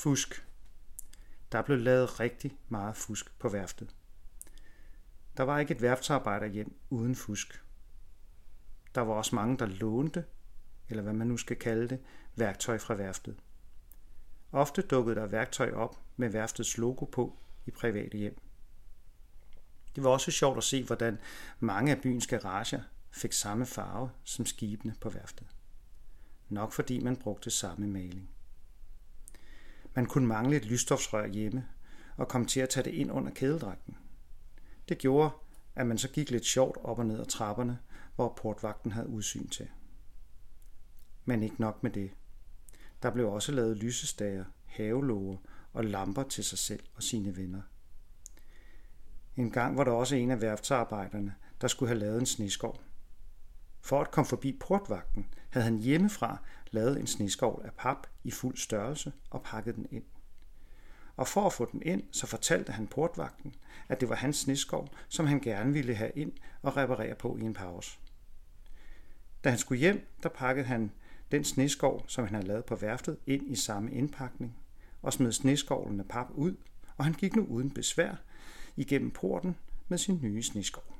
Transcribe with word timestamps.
Fusk. 0.00 0.46
Der 1.52 1.62
blev 1.62 1.78
lavet 1.78 2.20
rigtig 2.20 2.58
meget 2.68 2.96
fusk 2.96 3.38
på 3.38 3.48
værftet. 3.48 3.94
Der 5.36 5.42
var 5.42 5.58
ikke 5.58 5.74
et 5.74 5.82
værftsarbejder 5.82 6.46
hjem 6.46 6.74
uden 6.90 7.16
fusk. 7.16 7.64
Der 8.94 9.00
var 9.00 9.14
også 9.14 9.34
mange, 9.34 9.58
der 9.58 9.66
lånte, 9.66 10.24
eller 10.88 11.02
hvad 11.02 11.12
man 11.12 11.26
nu 11.26 11.36
skal 11.36 11.56
kalde 11.56 11.88
det, 11.88 12.00
værktøj 12.36 12.78
fra 12.78 12.94
værftet. 12.94 13.36
Ofte 14.52 14.82
dukkede 14.82 15.16
der 15.16 15.26
værktøj 15.26 15.72
op 15.72 16.00
med 16.16 16.28
værftets 16.28 16.78
logo 16.78 17.04
på 17.04 17.38
i 17.66 17.70
private 17.70 18.18
hjem. 18.18 18.40
Det 19.96 20.04
var 20.04 20.10
også 20.10 20.30
sjovt 20.30 20.58
at 20.58 20.64
se, 20.64 20.84
hvordan 20.84 21.18
mange 21.58 21.92
af 21.92 22.00
byens 22.02 22.26
garager 22.26 22.82
fik 23.10 23.32
samme 23.32 23.66
farve 23.66 24.10
som 24.24 24.46
skibene 24.46 24.94
på 25.00 25.08
værftet. 25.08 25.46
Nok 26.48 26.72
fordi 26.72 27.00
man 27.00 27.16
brugte 27.16 27.50
samme 27.50 27.86
maling. 27.86 28.30
Man 29.94 30.06
kunne 30.06 30.26
mangle 30.26 30.56
et 30.56 30.64
lysstofsrør 30.64 31.26
hjemme 31.26 31.66
og 32.16 32.28
kom 32.28 32.46
til 32.46 32.60
at 32.60 32.68
tage 32.68 32.84
det 32.84 32.94
ind 32.94 33.12
under 33.12 33.30
kædedragten. 33.30 33.96
Det 34.88 34.98
gjorde, 34.98 35.30
at 35.74 35.86
man 35.86 35.98
så 35.98 36.08
gik 36.08 36.30
lidt 36.30 36.44
sjovt 36.44 36.76
op 36.84 36.98
og 36.98 37.06
ned 37.06 37.20
ad 37.20 37.26
trapperne, 37.26 37.78
hvor 38.14 38.38
portvagten 38.42 38.92
havde 38.92 39.08
udsyn 39.08 39.48
til. 39.48 39.68
Men 41.24 41.42
ikke 41.42 41.60
nok 41.60 41.82
med 41.82 41.90
det. 41.90 42.10
Der 43.02 43.10
blev 43.10 43.32
også 43.32 43.52
lavet 43.52 43.76
lysestager, 43.76 44.44
havelåger 44.64 45.36
og 45.72 45.84
lamper 45.84 46.22
til 46.22 46.44
sig 46.44 46.58
selv 46.58 46.82
og 46.94 47.02
sine 47.02 47.36
venner. 47.36 47.62
En 49.36 49.50
gang 49.50 49.76
var 49.76 49.84
der 49.84 49.92
også 49.92 50.16
en 50.16 50.30
af 50.30 50.40
værftsarbejderne, 50.40 51.34
der 51.60 51.68
skulle 51.68 51.88
have 51.88 51.98
lavet 51.98 52.20
en 52.20 52.26
sneskov. 52.26 52.80
For 53.90 54.00
at 54.00 54.10
komme 54.10 54.28
forbi 54.28 54.56
portvagten, 54.60 55.26
havde 55.50 55.64
han 55.64 55.78
hjemmefra 55.78 56.38
lavet 56.70 57.00
en 57.00 57.06
sneskovl 57.06 57.62
af 57.64 57.72
pap 57.72 58.06
i 58.24 58.30
fuld 58.30 58.56
størrelse 58.56 59.12
og 59.30 59.42
pakket 59.42 59.74
den 59.74 59.86
ind. 59.90 60.04
Og 61.16 61.28
for 61.28 61.46
at 61.46 61.52
få 61.52 61.68
den 61.72 61.82
ind, 61.82 62.02
så 62.12 62.26
fortalte 62.26 62.72
han 62.72 62.86
portvagten, 62.86 63.54
at 63.88 64.00
det 64.00 64.08
var 64.08 64.14
hans 64.14 64.36
sneskov, 64.36 64.88
som 65.08 65.26
han 65.26 65.40
gerne 65.40 65.72
ville 65.72 65.94
have 65.94 66.10
ind 66.14 66.32
og 66.62 66.76
reparere 66.76 67.14
på 67.14 67.36
i 67.36 67.40
en 67.40 67.54
pause. 67.54 67.98
Da 69.44 69.48
han 69.48 69.58
skulle 69.58 69.78
hjem, 69.78 70.06
der 70.22 70.28
pakkede 70.28 70.66
han 70.66 70.92
den 71.30 71.44
sneskov, 71.44 72.04
som 72.06 72.24
han 72.24 72.34
havde 72.34 72.48
lavet 72.48 72.64
på 72.64 72.74
værftet, 72.74 73.18
ind 73.26 73.50
i 73.50 73.56
samme 73.56 73.92
indpakning 73.92 74.56
og 75.02 75.12
smed 75.12 75.32
sneskovlen 75.32 76.00
af 76.00 76.08
pap 76.08 76.26
ud, 76.30 76.56
og 76.96 77.04
han 77.04 77.14
gik 77.14 77.36
nu 77.36 77.44
uden 77.44 77.70
besvær 77.70 78.14
igennem 78.76 79.10
porten 79.10 79.56
med 79.88 79.98
sin 79.98 80.18
nye 80.22 80.42
sneskov. 80.42 80.99